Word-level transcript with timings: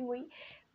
muy, 0.00 0.28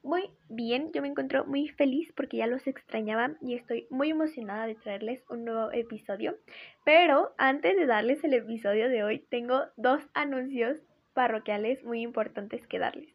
muy 0.03 0.29
bien. 0.49 0.91
Yo 0.93 1.01
me 1.01 1.07
encuentro 1.07 1.45
muy 1.45 1.69
feliz 1.69 2.11
porque 2.15 2.37
ya 2.37 2.47
los 2.47 2.67
extrañaba 2.67 3.35
y 3.41 3.55
estoy 3.55 3.87
muy 3.89 4.09
emocionada 4.09 4.67
de 4.67 4.75
traerles 4.75 5.23
un 5.29 5.45
nuevo 5.45 5.71
episodio. 5.71 6.37
Pero 6.83 7.33
antes 7.37 7.75
de 7.75 7.85
darles 7.85 8.23
el 8.23 8.33
episodio 8.33 8.89
de 8.89 9.03
hoy, 9.03 9.19
tengo 9.29 9.61
dos 9.77 10.03
anuncios 10.13 10.77
parroquiales 11.13 11.83
muy 11.83 12.01
importantes 12.01 12.67
que 12.67 12.79
darles. 12.79 13.09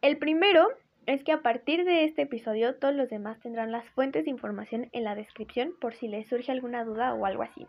El 0.00 0.18
primero 0.18 0.68
es 1.06 1.24
que 1.24 1.32
a 1.32 1.42
partir 1.42 1.84
de 1.84 2.04
este 2.04 2.22
episodio 2.22 2.76
todos 2.76 2.94
los 2.94 3.08
demás 3.08 3.40
tendrán 3.40 3.72
las 3.72 3.88
fuentes 3.90 4.24
de 4.24 4.30
información 4.30 4.88
en 4.92 5.04
la 5.04 5.14
descripción 5.14 5.74
por 5.80 5.94
si 5.94 6.08
les 6.08 6.28
surge 6.28 6.52
alguna 6.52 6.84
duda 6.84 7.14
o 7.14 7.26
algo 7.26 7.42
así. 7.42 7.66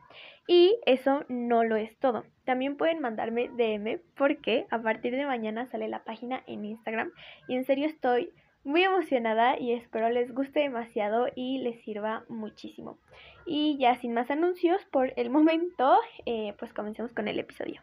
Y 0.47 0.77
eso 0.85 1.25
no 1.29 1.63
lo 1.63 1.75
es 1.75 1.97
todo. 1.97 2.23
También 2.45 2.77
pueden 2.77 2.99
mandarme 2.99 3.49
DM 3.49 3.99
porque 4.15 4.65
a 4.69 4.81
partir 4.81 5.15
de 5.15 5.25
mañana 5.25 5.65
sale 5.67 5.88
la 5.88 6.03
página 6.03 6.43
en 6.47 6.65
Instagram 6.65 7.11
y 7.47 7.55
en 7.55 7.65
serio 7.65 7.88
estoy 7.88 8.31
muy 8.63 8.83
emocionada 8.83 9.59
y 9.59 9.73
espero 9.73 10.09
les 10.09 10.33
guste 10.33 10.61
demasiado 10.61 11.27
y 11.35 11.59
les 11.59 11.81
sirva 11.83 12.23
muchísimo. 12.29 12.97
Y 13.45 13.77
ya 13.77 13.95
sin 13.95 14.13
más 14.13 14.31
anuncios 14.31 14.85
por 14.85 15.13
el 15.17 15.29
momento, 15.29 15.97
eh, 16.25 16.53
pues 16.59 16.73
comencemos 16.73 17.13
con 17.13 17.27
el 17.27 17.39
episodio. 17.39 17.81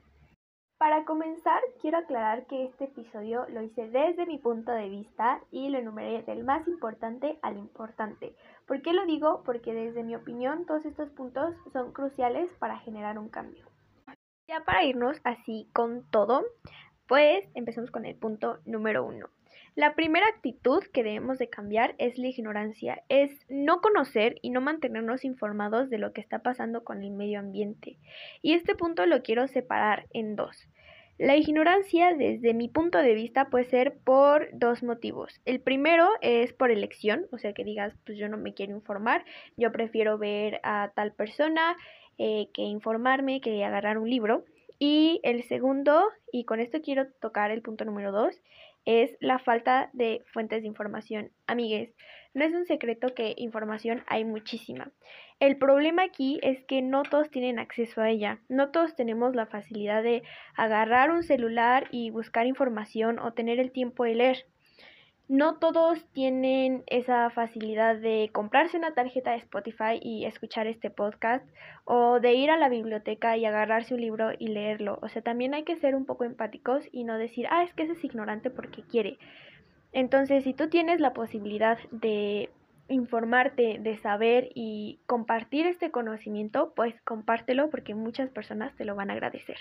Para 0.81 1.05
comenzar, 1.05 1.61
quiero 1.83 1.99
aclarar 1.99 2.47
que 2.47 2.65
este 2.65 2.85
episodio 2.85 3.45
lo 3.51 3.61
hice 3.61 3.91
desde 3.91 4.25
mi 4.25 4.39
punto 4.39 4.73
de 4.73 4.89
vista 4.89 5.43
y 5.51 5.69
lo 5.69 5.77
enumeré 5.77 6.23
del 6.23 6.43
más 6.43 6.67
importante 6.67 7.39
al 7.43 7.59
importante. 7.59 8.35
¿Por 8.67 8.81
qué 8.81 8.95
lo 8.95 9.05
digo? 9.05 9.43
Porque 9.45 9.75
desde 9.75 10.03
mi 10.03 10.15
opinión 10.15 10.65
todos 10.65 10.87
estos 10.87 11.11
puntos 11.11 11.55
son 11.75 11.93
cruciales 11.93 12.51
para 12.55 12.79
generar 12.79 13.19
un 13.19 13.29
cambio. 13.29 13.67
Ya 14.49 14.65
para 14.65 14.83
irnos 14.83 15.21
así 15.23 15.69
con 15.75 16.11
todo, 16.11 16.47
pues 17.07 17.45
empecemos 17.53 17.91
con 17.91 18.07
el 18.07 18.17
punto 18.17 18.61
número 18.65 19.05
uno. 19.05 19.29
La 19.77 19.95
primera 19.95 20.27
actitud 20.27 20.83
que 20.93 21.05
debemos 21.05 21.39
de 21.39 21.49
cambiar 21.49 21.95
es 21.99 22.19
la 22.19 22.27
ignorancia, 22.27 23.05
es 23.09 23.31
no 23.49 23.81
conocer 23.81 24.37
y 24.43 24.51
no 24.51 24.61
mantenernos 24.61 25.25
informados 25.25 25.91
de 25.91 25.99
lo 25.99 26.13
que 26.13 26.21
está 26.21 26.41
pasando 26.41 26.83
con 26.83 27.03
el 27.03 27.13
medio 27.13 27.39
ambiente. 27.39 27.97
Y 28.43 28.55
este 28.55 28.75
punto 28.75 29.07
lo 29.07 29.23
quiero 29.23 29.47
separar 29.47 30.07
en 30.13 30.35
dos. 30.35 30.69
La 31.19 31.37
ignorancia, 31.37 32.15
desde 32.15 32.55
mi 32.55 32.69
punto 32.69 32.99
de 32.99 33.15
vista, 33.15 33.51
puede 33.51 33.67
ser 33.67 33.99
por 33.99 34.49
dos 34.53 34.83
motivos. 34.83 35.41
El 35.45 35.61
primero 35.61 36.09
es 36.23 36.53
por 36.55 36.71
elección, 36.71 37.27
o 37.31 37.39
sea 37.39 37.53
que 37.53 37.63
digas, 37.63 37.95
pues 38.07 38.17
yo 38.19 38.29
no 38.29 38.39
me 38.39 38.55
quiero 38.55 38.73
informar, 38.73 39.25
yo 39.57 39.71
prefiero 39.71 40.17
ver 40.17 40.61
a 40.63 40.93
tal 40.97 41.13
persona 41.13 41.77
eh, 42.17 42.49
que 42.55 42.63
informarme, 42.63 43.41
que 43.41 43.63
agarrar 43.65 43.99
un 43.99 44.09
libro. 44.09 44.45
Y 44.79 45.21
el 45.23 45.43
segundo, 45.43 46.09
y 46.33 46.45
con 46.45 46.59
esto 46.59 46.81
quiero 46.81 47.07
tocar 47.21 47.51
el 47.51 47.61
punto 47.61 47.85
número 47.85 48.13
dos, 48.13 48.41
es 48.85 49.17
la 49.21 49.39
falta 49.39 49.91
de 49.93 50.23
fuentes 50.33 50.63
de 50.63 50.69
información. 50.69 51.31
Amigues, 51.47 51.95
no 52.35 52.45
es 52.45 52.55
un 52.55 52.65
secreto 52.65 53.15
que 53.15 53.35
información 53.37 54.03
hay 54.07 54.25
muchísima. 54.25 54.91
El 55.41 55.57
problema 55.57 56.03
aquí 56.03 56.39
es 56.43 56.63
que 56.65 56.83
no 56.83 57.03
todos 57.03 57.31
tienen 57.31 57.59
acceso 57.59 58.03
a 58.03 58.11
ella, 58.11 58.41
no 58.49 58.71
todos 58.71 58.95
tenemos 58.95 59.35
la 59.35 59.47
facilidad 59.47 60.03
de 60.03 60.23
agarrar 60.55 61.11
un 61.11 61.23
celular 61.23 61.89
y 61.91 62.11
buscar 62.11 62.47
información 62.47 63.19
o 63.19 63.33
tener 63.33 63.59
el 63.59 63.73
tiempo 63.73 64.05
de 64.05 64.15
leer 64.15 64.47
no 65.31 65.59
todos 65.59 66.05
tienen 66.13 66.83
esa 66.89 67.31
facilidad 67.31 67.95
de 67.95 68.31
comprarse 68.33 68.77
una 68.77 68.95
tarjeta 68.95 69.31
de 69.31 69.37
Spotify 69.37 70.01
y 70.03 70.25
escuchar 70.25 70.67
este 70.67 70.91
podcast 70.91 71.47
o 71.85 72.19
de 72.19 72.35
ir 72.35 72.51
a 72.51 72.57
la 72.57 72.69
biblioteca 72.69 73.37
y 73.37 73.45
agarrarse 73.45 73.95
un 73.95 74.01
libro 74.01 74.33
y 74.37 74.49
leerlo. 74.49 74.99
O 75.03 75.09
sea, 75.09 75.23
también 75.23 75.55
hay 75.55 75.63
que 75.63 75.77
ser 75.77 75.95
un 75.95 76.05
poco 76.05 76.25
empáticos 76.25 76.83
y 76.91 77.05
no 77.05 77.17
decir, 77.17 77.47
ah, 77.49 77.63
es 77.63 77.73
que 77.75 77.85
ese 77.85 77.93
es 77.93 78.03
ignorante 78.03 78.51
porque 78.51 78.83
quiere. 78.83 79.19
Entonces, 79.93 80.43
si 80.43 80.53
tú 80.53 80.69
tienes 80.69 80.99
la 80.99 81.13
posibilidad 81.13 81.79
de 81.93 82.51
informarte, 82.89 83.79
de 83.81 83.99
saber 83.99 84.49
y 84.57 84.99
compartir 85.07 85.65
este 85.69 85.93
conocimiento, 85.93 86.73
pues 86.75 87.01
compártelo 87.03 87.71
porque 87.71 87.95
muchas 87.95 88.31
personas 88.31 88.75
te 88.75 88.85
lo 88.85 88.97
van 88.97 89.11
a 89.11 89.13
agradecer. 89.13 89.59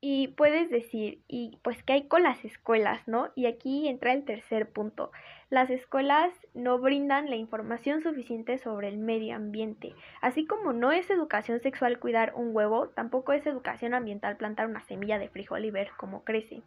Y 0.00 0.28
puedes 0.28 0.70
decir, 0.70 1.22
y 1.26 1.58
pues, 1.62 1.82
¿qué 1.82 1.94
hay 1.94 2.02
con 2.06 2.22
las 2.22 2.44
escuelas, 2.44 3.08
no? 3.08 3.30
Y 3.34 3.46
aquí 3.46 3.88
entra 3.88 4.12
el 4.12 4.24
tercer 4.24 4.70
punto. 4.70 5.10
Las 5.50 5.70
escuelas 5.70 6.32
no 6.54 6.78
brindan 6.78 7.30
la 7.30 7.36
información 7.36 8.02
suficiente 8.02 8.58
sobre 8.58 8.88
el 8.88 8.98
medio 8.98 9.34
ambiente. 9.34 9.94
Así 10.20 10.46
como 10.46 10.72
no 10.72 10.92
es 10.92 11.10
educación 11.10 11.58
sexual 11.60 11.98
cuidar 11.98 12.32
un 12.36 12.54
huevo, 12.54 12.90
tampoco 12.90 13.32
es 13.32 13.44
educación 13.46 13.92
ambiental 13.92 14.36
plantar 14.36 14.68
una 14.68 14.84
semilla 14.84 15.18
de 15.18 15.30
frijol 15.30 15.64
y 15.64 15.72
ver 15.72 15.90
cómo 15.96 16.22
crece. 16.22 16.62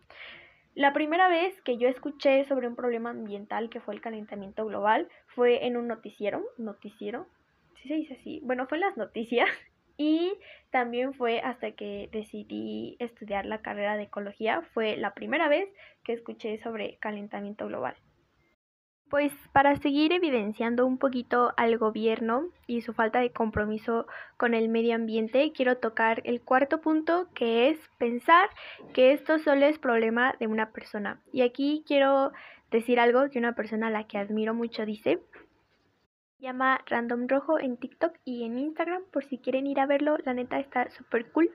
La 0.75 0.92
primera 0.92 1.30
vez 1.30 1.62
que 1.62 1.78
yo 1.78 1.88
escuché 1.88 2.44
sobre 2.46 2.68
un 2.68 2.75
problema 2.75 3.12
ambiental 3.12 3.69
que 3.69 3.81
fue 3.81 3.94
el 3.94 4.02
calentamiento 4.02 4.66
global 4.66 5.08
fue 5.28 5.66
en 5.66 5.78
un 5.78 5.88
noticiero, 5.88 6.44
noticiero, 6.58 7.28
¿sí 7.75 7.88
se 7.88 7.96
dice 7.96 8.13
así? 8.16 8.42
Bueno, 8.44 8.68
fue 8.68 8.78
en 8.78 8.81
las 8.81 8.98
noticias 8.98 9.50
y 10.01 10.34
también 10.72 11.13
fue 11.13 11.41
hasta 11.41 11.73
que 11.73 12.09
decidí 12.12 12.95
estudiar 13.00 13.45
la 13.45 13.62
carrera 13.62 13.97
de 13.97 14.03
ecología, 14.03 14.63
fue 14.73 14.97
la 14.97 15.13
primera 15.13 15.47
vez 15.47 15.69
que 16.03 16.13
escuché 16.13 16.57
sobre 16.63 16.97
calentamiento 16.97 17.67
global. 17.67 17.95
Pues 19.12 19.31
para 19.51 19.75
seguir 19.75 20.12
evidenciando 20.13 20.88
un 20.88 20.97
poquito 20.97 21.53
al 21.57 21.78
gobierno 21.78 22.45
y 22.66 22.81
su 22.81 22.94
falta 22.94 23.19
de 23.19 23.31
compromiso 23.31 24.07
con 24.38 24.53
el 24.53 24.69
medio 24.69 24.95
ambiente, 24.95 25.51
quiero 25.51 25.78
tocar 25.78 26.22
el 26.23 26.41
cuarto 26.41 26.81
punto 26.81 27.28
que 27.35 27.69
es 27.69 27.78
pensar 28.00 28.50
que 28.94 29.12
esto 29.12 29.38
solo 29.38 29.66
es 29.66 29.78
problema 29.78 30.33
de 30.39 30.47
una 30.47 30.72
persona. 30.72 31.22
Y 31.31 31.41
aquí 31.41 31.83
quiero 31.85 32.31
decir 32.72 33.00
algo 33.00 33.29
que 33.29 33.38
una 33.38 33.53
persona 33.53 33.88
a 33.88 33.91
la 33.91 34.07
que 34.07 34.18
admiro 34.18 34.53
mucho 34.53 34.85
dice, 34.85 35.19
llama 36.41 36.81
Random 36.88 37.28
Rojo 37.28 37.59
en 37.59 37.78
TikTok 37.78 38.18
y 38.25 38.44
en 38.44 38.57
Instagram 38.57 39.03
por 39.13 39.24
si 39.24 39.38
quieren 39.38 39.68
ir 39.68 39.79
a 39.79 39.85
verlo, 39.85 40.18
la 40.25 40.34
neta 40.34 40.59
está 40.59 40.90
súper 40.90 41.31
cool. 41.31 41.52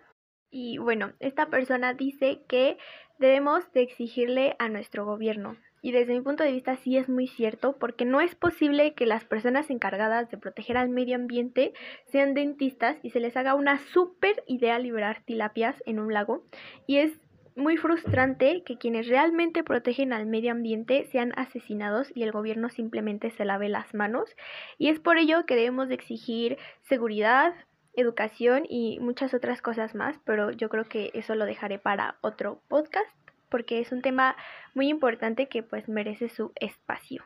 Y 0.51 0.79
bueno, 0.79 1.13
esta 1.19 1.47
persona 1.47 1.93
dice 1.93 2.43
que 2.49 2.79
debemos 3.19 3.71
de 3.73 3.83
exigirle 3.83 4.55
a 4.59 4.69
nuestro 4.69 5.05
gobierno. 5.05 5.57
Y 5.83 5.93
desde 5.93 6.15
mi 6.15 6.21
punto 6.21 6.43
de 6.43 6.53
vista 6.53 6.77
sí 6.77 6.97
es 6.97 7.09
muy 7.09 7.27
cierto, 7.27 7.77
porque 7.79 8.05
no 8.05 8.21
es 8.21 8.35
posible 8.35 8.95
que 8.95 9.07
las 9.07 9.25
personas 9.25 9.71
encargadas 9.71 10.31
de 10.31 10.39
proteger 10.39 10.77
al 10.77 10.89
medio 10.89 11.17
ambiente 11.17 11.75
sean 12.07 12.35
dentistas 12.35 12.97
y 13.03 13.11
se 13.11 13.21
les 13.21 13.37
haga 13.37 13.55
una 13.55 13.79
súper 13.93 14.43
idea 14.47 14.79
liberar 14.79 15.23
tilapias 15.25 15.77
en 15.87 16.01
un 16.01 16.13
lago. 16.13 16.45
Y 16.87 16.99
es 16.99 17.13
muy 17.57 17.79
frustrante 17.79 18.63
que 18.65 18.77
quienes 18.77 19.09
realmente 19.09 19.65
protegen 19.65 20.13
al 20.13 20.27
medio 20.27 20.53
ambiente 20.53 21.09
sean 21.11 21.33
asesinados 21.37 22.13
y 22.15 22.23
el 22.23 22.31
gobierno 22.31 22.69
simplemente 22.69 23.31
se 23.31 23.45
lave 23.45 23.69
las 23.69 23.95
manos. 23.95 24.37
Y 24.79 24.91
es 24.91 25.01
por 25.01 25.17
ello 25.17 25.47
que 25.47 25.57
debemos 25.57 25.89
de 25.89 25.95
exigir 25.95 26.59
seguridad, 26.83 27.55
educación 27.95 28.65
y 28.69 28.99
muchas 29.01 29.33
otras 29.33 29.63
cosas 29.63 29.95
más, 29.95 30.19
pero 30.25 30.51
yo 30.51 30.69
creo 30.69 30.85
que 30.85 31.11
eso 31.15 31.35
lo 31.35 31.47
dejaré 31.47 31.79
para 31.79 32.19
otro 32.21 32.61
podcast 32.69 33.11
porque 33.49 33.81
es 33.81 33.91
un 33.91 34.03
tema 34.03 34.37
muy 34.75 34.89
importante 34.89 35.49
que 35.49 35.63
pues 35.63 35.89
merece 35.89 36.29
su 36.29 36.53
espacio. 36.57 37.25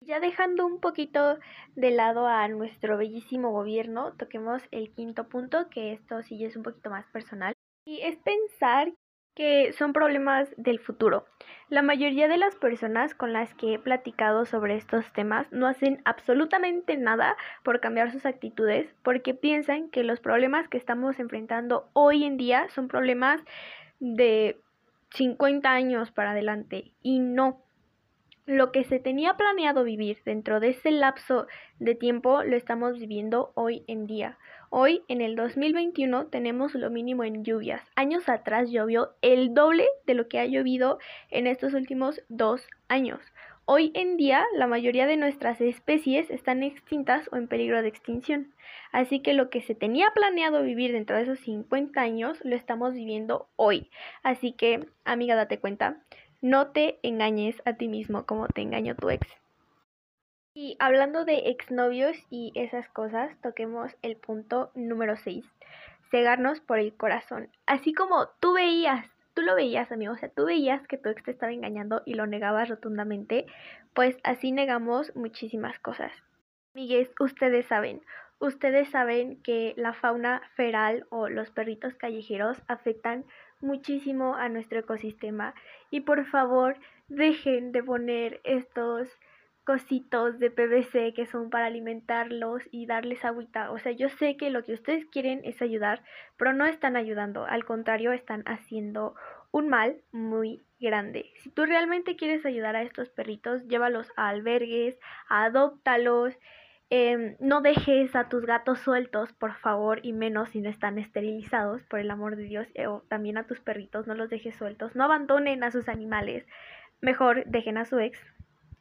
Ya 0.00 0.18
dejando 0.18 0.66
un 0.66 0.80
poquito 0.80 1.38
de 1.76 1.90
lado 1.90 2.26
a 2.26 2.48
nuestro 2.48 2.96
bellísimo 2.96 3.52
gobierno, 3.52 4.14
toquemos 4.16 4.62
el 4.70 4.90
quinto 4.92 5.28
punto, 5.28 5.68
que 5.68 5.92
esto 5.92 6.22
sí 6.22 6.44
es 6.44 6.56
un 6.56 6.62
poquito 6.62 6.90
más 6.90 7.06
personal. 7.12 7.52
Y 7.86 8.00
es 8.00 8.16
pensar 8.16 8.92
que 9.34 9.72
son 9.72 9.92
problemas 9.92 10.52
del 10.56 10.78
futuro. 10.78 11.26
La 11.68 11.82
mayoría 11.82 12.26
de 12.26 12.36
las 12.36 12.56
personas 12.56 13.14
con 13.14 13.32
las 13.32 13.54
que 13.54 13.74
he 13.74 13.78
platicado 13.78 14.44
sobre 14.44 14.74
estos 14.74 15.12
temas 15.12 15.46
no 15.52 15.66
hacen 15.66 16.02
absolutamente 16.04 16.96
nada 16.96 17.36
por 17.62 17.80
cambiar 17.80 18.10
sus 18.10 18.26
actitudes 18.26 18.92
porque 19.02 19.34
piensan 19.34 19.88
que 19.88 20.02
los 20.02 20.20
problemas 20.20 20.68
que 20.68 20.78
estamos 20.78 21.18
enfrentando 21.20 21.88
hoy 21.92 22.24
en 22.24 22.36
día 22.36 22.68
son 22.70 22.88
problemas 22.88 23.40
de 24.00 24.60
50 25.10 25.70
años 25.70 26.10
para 26.10 26.32
adelante 26.32 26.92
y 27.02 27.20
no. 27.20 27.62
Lo 28.46 28.72
que 28.72 28.82
se 28.82 28.98
tenía 28.98 29.34
planeado 29.34 29.84
vivir 29.84 30.18
dentro 30.24 30.58
de 30.58 30.70
ese 30.70 30.90
lapso 30.90 31.46
de 31.78 31.94
tiempo 31.94 32.42
lo 32.42 32.56
estamos 32.56 32.98
viviendo 32.98 33.52
hoy 33.54 33.84
en 33.86 34.08
día. 34.08 34.38
Hoy, 34.72 35.02
en 35.08 35.20
el 35.20 35.34
2021, 35.34 36.28
tenemos 36.28 36.76
lo 36.76 36.90
mínimo 36.90 37.24
en 37.24 37.42
lluvias. 37.42 37.82
Años 37.96 38.28
atrás 38.28 38.70
llovió 38.70 39.16
el 39.20 39.52
doble 39.52 39.88
de 40.06 40.14
lo 40.14 40.28
que 40.28 40.38
ha 40.38 40.46
llovido 40.46 41.00
en 41.28 41.48
estos 41.48 41.74
últimos 41.74 42.22
dos 42.28 42.68
años. 42.86 43.20
Hoy 43.64 43.90
en 43.94 44.16
día, 44.16 44.44
la 44.54 44.68
mayoría 44.68 45.08
de 45.08 45.16
nuestras 45.16 45.60
especies 45.60 46.30
están 46.30 46.62
extintas 46.62 47.28
o 47.32 47.36
en 47.36 47.48
peligro 47.48 47.82
de 47.82 47.88
extinción. 47.88 48.54
Así 48.92 49.18
que 49.18 49.34
lo 49.34 49.50
que 49.50 49.60
se 49.60 49.74
tenía 49.74 50.12
planeado 50.14 50.62
vivir 50.62 50.92
dentro 50.92 51.16
de 51.16 51.22
esos 51.22 51.40
50 51.40 52.00
años, 52.00 52.38
lo 52.44 52.54
estamos 52.54 52.94
viviendo 52.94 53.48
hoy. 53.56 53.90
Así 54.22 54.52
que, 54.52 54.86
amiga, 55.04 55.34
date 55.34 55.58
cuenta. 55.58 56.00
No 56.42 56.68
te 56.68 57.00
engañes 57.02 57.60
a 57.64 57.72
ti 57.72 57.88
mismo 57.88 58.24
como 58.24 58.46
te 58.46 58.62
engañó 58.62 58.94
tu 58.94 59.10
ex. 59.10 59.39
Y 60.52 60.76
hablando 60.78 61.24
de 61.24 61.50
exnovios 61.50 62.16
y 62.28 62.52
esas 62.54 62.88
cosas, 62.88 63.30
toquemos 63.40 63.96
el 64.02 64.16
punto 64.16 64.70
número 64.74 65.16
6, 65.16 65.44
cegarnos 66.10 66.60
por 66.60 66.78
el 66.78 66.94
corazón. 66.94 67.50
Así 67.66 67.94
como 67.94 68.28
tú 68.40 68.54
veías 68.54 69.06
tú 69.34 69.42
lo 69.42 69.54
veías, 69.54 69.90
amigo, 69.92 70.12
o 70.12 70.16
sea, 70.16 70.28
tú 70.28 70.44
veías 70.46 70.86
que 70.86 70.98
tu 70.98 71.08
ex 71.08 71.22
te 71.22 71.30
estaba 71.30 71.52
engañando 71.52 72.02
y 72.04 72.14
lo 72.14 72.26
negabas 72.26 72.68
rotundamente, 72.68 73.46
pues 73.94 74.18
así 74.22 74.52
negamos 74.52 75.14
muchísimas 75.16 75.78
cosas. 75.78 76.12
Amigues, 76.74 77.10
ustedes 77.18 77.66
saben, 77.66 78.02
ustedes 78.38 78.88
saben 78.90 79.42
que 79.42 79.74
la 79.76 79.92
fauna 79.92 80.42
feral 80.54 81.06
o 81.10 81.28
los 81.28 81.50
perritos 81.50 81.94
callejeros 81.94 82.62
afectan 82.68 83.24
muchísimo 83.60 84.36
a 84.36 84.48
nuestro 84.48 84.80
ecosistema 84.80 85.54
y 85.90 86.00
por 86.00 86.24
favor 86.26 86.76
dejen 87.08 87.72
de 87.72 87.82
poner 87.82 88.40
estos 88.44 89.08
cositos 89.70 90.40
de 90.40 90.50
PVC 90.50 91.14
que 91.14 91.26
son 91.26 91.48
para 91.48 91.66
alimentarlos 91.66 92.60
y 92.72 92.86
darles 92.86 93.24
agüita. 93.24 93.70
O 93.70 93.78
sea, 93.78 93.92
yo 93.92 94.08
sé 94.08 94.36
que 94.36 94.50
lo 94.50 94.64
que 94.64 94.72
ustedes 94.72 95.06
quieren 95.06 95.42
es 95.44 95.62
ayudar, 95.62 96.02
pero 96.36 96.52
no 96.52 96.66
están 96.66 96.96
ayudando, 96.96 97.44
al 97.44 97.64
contrario, 97.64 98.10
están 98.10 98.42
haciendo 98.46 99.14
un 99.52 99.68
mal 99.68 100.02
muy 100.10 100.64
grande. 100.80 101.30
Si 101.36 101.50
tú 101.50 101.66
realmente 101.66 102.16
quieres 102.16 102.44
ayudar 102.44 102.74
a 102.74 102.82
estos 102.82 103.10
perritos, 103.10 103.64
llévalos 103.68 104.08
a 104.16 104.28
albergues, 104.30 104.98
adóptalos. 105.28 106.36
Em, 106.92 107.36
no 107.38 107.60
dejes 107.60 108.16
a 108.16 108.28
tus 108.28 108.46
gatos 108.46 108.80
sueltos, 108.80 109.32
por 109.34 109.54
favor, 109.54 110.00
y 110.02 110.12
menos 110.12 110.48
si 110.48 110.60
no 110.60 110.68
están 110.68 110.98
esterilizados, 110.98 111.80
por 111.84 112.00
el 112.00 112.10
amor 112.10 112.34
de 112.34 112.42
Dios, 112.42 112.66
eh, 112.74 112.88
o 112.88 113.04
también 113.08 113.38
a 113.38 113.46
tus 113.46 113.60
perritos, 113.60 114.08
no 114.08 114.16
los 114.16 114.30
dejes 114.30 114.56
sueltos, 114.56 114.96
no 114.96 115.04
abandonen 115.04 115.62
a 115.62 115.70
sus 115.70 115.88
animales, 115.88 116.44
mejor 117.00 117.44
dejen 117.46 117.78
a 117.78 117.84
su 117.84 118.00
ex, 118.00 118.18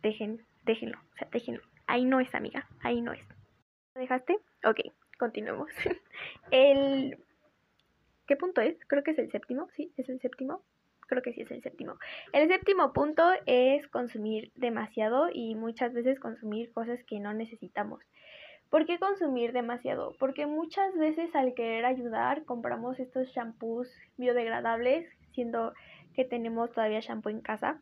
dejen 0.02 0.49
déjenlo, 0.70 1.00
o 1.00 1.18
sea, 1.18 1.28
déjenlo. 1.32 1.62
Ahí 1.88 2.06
no 2.06 2.20
es, 2.20 2.34
amiga, 2.36 2.68
ahí 2.82 3.02
no 3.02 3.12
es. 3.12 3.28
¿Lo 3.96 4.02
dejaste? 4.02 4.38
Ok, 4.64 4.82
continuemos. 5.18 5.72
el... 6.52 7.18
¿Qué 8.28 8.36
punto 8.36 8.62
es? 8.62 8.78
Creo 8.86 9.04
que 9.04 9.12
es 9.12 9.18
el 9.18 9.32
séptimo, 9.32 9.68
¿sí? 9.76 9.92
¿Es 9.98 10.08
el 10.10 10.22
séptimo? 10.22 10.62
Creo 11.08 11.24
que 11.24 11.34
sí 11.34 11.42
es 11.42 11.50
el 11.50 11.64
séptimo. 11.64 11.98
El 12.34 12.48
séptimo 12.48 12.94
punto 12.94 13.24
es 13.48 13.88
consumir 13.88 14.52
demasiado 14.54 15.30
y 15.34 15.56
muchas 15.56 15.92
veces 15.92 16.20
consumir 16.20 16.72
cosas 16.72 17.04
que 17.06 17.20
no 17.20 17.34
necesitamos. 17.34 18.04
¿Por 18.70 18.86
qué 18.86 19.00
consumir 19.00 19.52
demasiado? 19.52 20.16
Porque 20.20 20.46
muchas 20.46 20.96
veces 20.96 21.34
al 21.36 21.56
querer 21.56 21.86
ayudar 21.86 22.46
compramos 22.46 23.00
estos 23.00 23.28
shampoos 23.30 23.92
biodegradables, 24.18 25.10
siendo 25.34 25.74
que 26.14 26.26
tenemos 26.26 26.72
todavía 26.72 27.00
shampoo 27.00 27.32
en 27.32 27.42
casa 27.42 27.82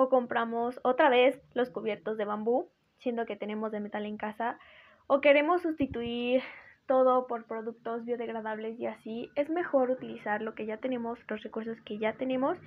o 0.00 0.08
compramos 0.08 0.80
otra 0.82 1.10
vez 1.10 1.40
los 1.52 1.68
cubiertos 1.70 2.16
de 2.16 2.24
bambú, 2.24 2.68
siendo 2.98 3.26
que 3.26 3.36
tenemos 3.36 3.70
de 3.70 3.80
metal 3.80 4.06
en 4.06 4.16
casa, 4.16 4.58
o 5.06 5.20
queremos 5.20 5.62
sustituir 5.62 6.42
todo 6.86 7.26
por 7.26 7.44
productos 7.44 8.04
biodegradables 8.04 8.80
y 8.80 8.86
así, 8.86 9.30
es 9.36 9.50
mejor 9.50 9.90
utilizar 9.90 10.42
lo 10.42 10.54
que 10.54 10.66
ya 10.66 10.78
tenemos, 10.78 11.18
los 11.28 11.42
recursos 11.42 11.80
que 11.82 11.98
ya 11.98 12.14
tenemos 12.14 12.58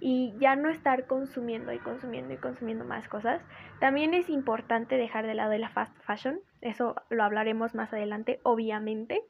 y 0.00 0.34
ya 0.38 0.56
no 0.56 0.68
estar 0.68 1.06
consumiendo 1.06 1.72
y 1.72 1.78
consumiendo 1.78 2.34
y 2.34 2.36
consumiendo 2.36 2.84
más 2.84 3.08
cosas. 3.08 3.40
También 3.78 4.12
es 4.12 4.28
importante 4.28 4.96
dejar 4.96 5.26
de 5.26 5.34
lado 5.34 5.56
la 5.56 5.70
fast 5.70 5.96
fashion, 6.02 6.40
eso 6.60 6.96
lo 7.08 7.22
hablaremos 7.22 7.74
más 7.74 7.92
adelante, 7.92 8.40
obviamente, 8.42 9.22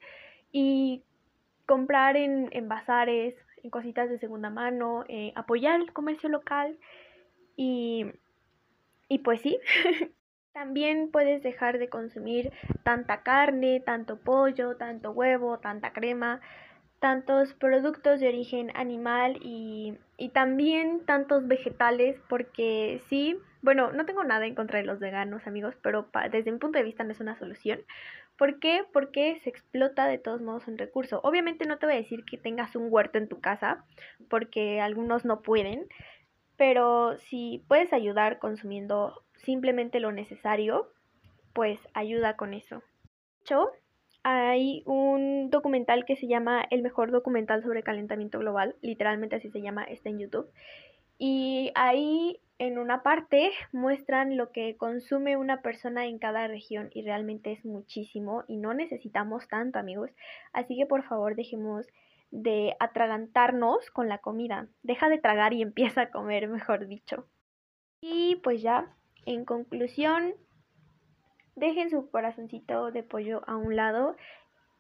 y 0.51 1.05
comprar 1.67 2.17
en, 2.17 2.49
en 2.51 2.69
bazares, 2.69 3.37
en 3.63 3.71
cositas 3.71 4.09
de 4.09 4.19
segunda 4.19 4.51
mano, 4.51 5.05
eh, 5.09 5.33
apoyar 5.37 5.81
el 5.81 5.93
comercio 5.93 6.29
local 6.29 6.77
y, 7.57 8.07
y 9.09 9.19
pues 9.19 9.41
sí, 9.41 9.59
también 10.53 11.11
puedes 11.11 11.43
dejar 11.43 11.79
de 11.79 11.89
consumir 11.89 12.53
tanta 12.83 13.23
carne, 13.23 13.81
tanto 13.81 14.19
pollo, 14.19 14.77
tanto 14.77 15.13
huevo, 15.13 15.59
tanta 15.59 15.93
crema, 15.93 16.41
tantos 16.99 17.55
productos 17.55 18.21
de 18.21 18.29
origen 18.29 18.71
animal 18.77 19.39
y, 19.43 19.97
y, 20.19 20.29
también 20.29 21.05
tantos 21.07 21.49
vegetales 21.49 22.21
porque 22.29 23.01
sí, 23.09 23.39
bueno, 23.63 23.91
no 23.93 24.05
tengo 24.05 24.23
nada 24.23 24.47
en 24.47 24.55
contra 24.55 24.79
de 24.79 24.85
los 24.85 25.01
veganos 25.01 25.47
amigos, 25.47 25.75
pero 25.83 26.09
desde 26.31 26.53
mi 26.53 26.59
punto 26.59 26.79
de 26.79 26.85
vista 26.85 27.05
no 27.05 27.13
es 27.13 27.21
una 27.21 27.39
solución. 27.39 27.81
¿Por 28.37 28.59
qué? 28.59 28.85
Porque 28.91 29.39
se 29.45 29.51
explota 29.51 30.07
de 30.07 30.17
todos 30.17 30.41
modos 30.41 30.67
un 30.67 30.79
recurso. 30.79 31.21
Obviamente 31.23 31.67
no 31.67 31.77
te 31.77 31.85
voy 31.85 31.97
a 31.97 31.99
decir 31.99 32.25
que 32.25 32.39
tengas 32.39 32.75
un 32.75 32.87
huerto 32.91 33.19
en 33.19 33.29
tu 33.29 33.39
casa, 33.41 33.85
porque 34.31 34.81
algunos 34.81 35.27
no 35.27 35.43
pueden, 35.43 35.87
pero 36.61 37.17
si 37.17 37.65
puedes 37.69 37.91
ayudar 37.95 38.39
consumiendo 38.39 39.23
simplemente 39.39 39.99
lo 39.99 40.13
necesario, 40.13 40.91
pues 41.55 41.81
ayuda 41.95 42.37
con 42.37 42.53
eso. 42.53 42.81
De 42.81 43.41
hecho, 43.41 43.71
hay 44.25 44.83
un 44.85 45.49
documental 45.49 46.05
que 46.05 46.17
se 46.17 46.27
llama 46.27 46.63
El 46.69 46.83
mejor 46.83 47.13
documental 47.13 47.63
sobre 47.63 47.83
calentamiento 47.83 48.39
global, 48.39 48.77
literalmente 48.83 49.37
así 49.37 49.49
se 49.49 49.63
llama, 49.63 49.85
está 49.85 50.11
en 50.11 50.19
YouTube. 50.19 50.51
Y 51.17 51.73
ahí 51.77 52.39
en 52.59 52.79
una 52.79 53.03
parte 53.03 53.53
muestran 53.73 54.37
lo 54.37 54.53
que 54.53 54.77
consume 54.77 55.39
una 55.39 55.63
persona 55.63 56.05
en 56.05 56.19
cada 56.19 56.47
región 56.47 56.91
y 56.93 57.01
realmente 57.01 57.53
es 57.53 57.65
muchísimo 57.65 58.45
y 58.49 58.59
no 58.59 58.75
necesitamos 58.75 59.49
tanto 59.49 59.79
amigos. 59.79 60.11
Así 60.53 60.77
que 60.77 60.85
por 60.85 61.05
favor 61.05 61.37
dejemos 61.37 61.87
de 62.31 62.77
atragantarnos 62.79 63.91
con 63.91 64.09
la 64.09 64.19
comida. 64.19 64.69
Deja 64.83 65.09
de 65.09 65.19
tragar 65.19 65.53
y 65.53 65.63
empieza 65.63 66.03
a 66.03 66.11
comer, 66.11 66.49
mejor 66.49 66.87
dicho. 66.87 67.27
Y 68.01 68.37
pues 68.37 68.63
ya, 68.63 68.95
en 69.27 69.45
conclusión, 69.45 70.35
dejen 71.57 71.91
su 71.91 72.11
corazoncito 72.11 72.91
de 72.91 73.03
pollo 73.03 73.43
a 73.47 73.57
un 73.57 73.77
lado 73.77 74.17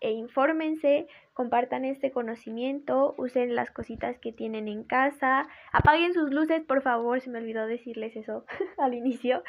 e 0.00 0.12
infórmense, 0.12 1.06
compartan 1.35 1.85
este 1.85 2.11
conocimiento, 2.11 3.14
usen 3.19 3.55
las 3.55 3.70
cositas 3.70 4.19
que 4.19 4.32
tienen 4.32 4.67
en 4.67 4.82
casa, 4.82 5.46
apaguen 5.73 6.14
sus 6.14 6.31
luces, 6.31 6.62
por 6.62 6.81
favor, 6.82 7.20
se 7.20 7.31
me 7.31 7.38
olvidó 7.38 7.67
decirles 7.67 8.17
eso 8.17 8.46
al 8.79 8.94
inicio. 8.94 9.43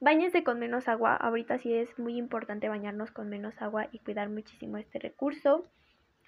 Báñense 0.00 0.44
con 0.44 0.58
menos 0.58 0.88
agua, 0.88 1.14
ahorita 1.16 1.58
sí 1.58 1.74
es 1.74 1.98
muy 1.98 2.16
importante 2.16 2.68
bañarnos 2.68 3.10
con 3.10 3.28
menos 3.28 3.60
agua 3.60 3.88
y 3.92 3.98
cuidar 3.98 4.30
muchísimo 4.30 4.78
este 4.78 4.98
recurso. 4.98 5.66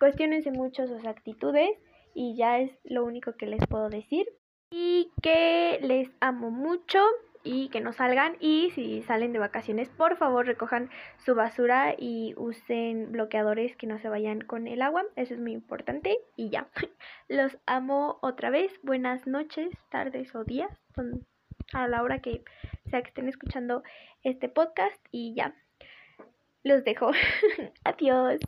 Cuestionense 0.00 0.50
mucho 0.50 0.86
sus 0.86 1.06
actitudes 1.06 1.70
y 2.14 2.34
ya 2.34 2.58
es 2.58 2.72
lo 2.84 3.04
único 3.04 3.36
que 3.36 3.46
les 3.46 3.64
puedo 3.66 3.90
decir. 3.90 4.26
Y 4.72 5.10
que 5.22 5.78
les 5.82 6.10
amo 6.20 6.50
mucho 6.50 7.00
y 7.42 7.68
que 7.68 7.80
no 7.80 7.92
salgan 7.92 8.36
y 8.40 8.70
si 8.70 9.02
salen 9.02 9.32
de 9.32 9.38
vacaciones 9.38 9.88
por 9.90 10.16
favor 10.16 10.46
recojan 10.46 10.90
su 11.18 11.34
basura 11.34 11.94
y 11.98 12.34
usen 12.36 13.12
bloqueadores 13.12 13.76
que 13.76 13.86
no 13.86 13.98
se 13.98 14.08
vayan 14.08 14.42
con 14.42 14.68
el 14.68 14.82
agua, 14.82 15.04
eso 15.16 15.34
es 15.34 15.40
muy 15.40 15.52
importante 15.52 16.18
y 16.36 16.50
ya. 16.50 16.68
Los 17.28 17.58
amo 17.66 18.18
otra 18.22 18.50
vez, 18.50 18.72
buenas 18.82 19.26
noches, 19.26 19.70
tardes 19.90 20.34
o 20.34 20.44
días, 20.44 20.70
a 21.72 21.88
la 21.88 22.02
hora 22.02 22.20
que 22.20 22.42
sea 22.86 23.02
que 23.02 23.08
estén 23.08 23.28
escuchando 23.28 23.82
este 24.22 24.48
podcast 24.48 24.98
y 25.10 25.34
ya. 25.34 25.54
Los 26.62 26.84
dejo. 26.84 27.10
Adiós. 27.84 28.40